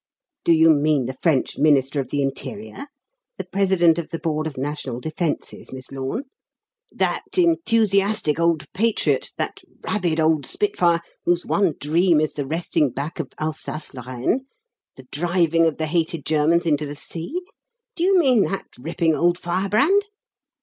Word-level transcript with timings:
Do 0.43 0.51
you 0.51 0.71
mean 0.73 1.05
the 1.05 1.13
French 1.13 1.59
Minister 1.59 1.99
of 1.99 2.09
the 2.09 2.23
Interior, 2.23 2.87
the 3.37 3.43
President 3.43 3.99
of 3.99 4.09
the 4.09 4.17
Board 4.17 4.47
of 4.47 4.57
National 4.57 4.99
Defences, 4.99 5.71
Miss 5.71 5.91
Lorne 5.91 6.23
that 6.91 7.21
enthusiastic 7.37 8.39
old 8.39 8.65
patriot, 8.73 9.31
that 9.37 9.59
rabid 9.83 10.19
old 10.19 10.47
spitfire, 10.47 11.01
whose 11.25 11.45
one 11.45 11.75
dream 11.79 12.19
is 12.19 12.33
the 12.33 12.47
wresting 12.47 12.89
back 12.89 13.19
of 13.19 13.31
Alsace 13.39 13.93
Lorraine, 13.93 14.47
the 14.97 15.05
driving 15.11 15.67
of 15.67 15.77
the 15.77 15.85
hated 15.85 16.25
Germans 16.25 16.65
into 16.65 16.87
the 16.87 16.95
sea? 16.95 17.39
Do 17.95 18.03
you 18.03 18.17
mean 18.17 18.41
that 18.45 18.65
ripping 18.79 19.13
old 19.13 19.37
firebrand?" 19.37 20.05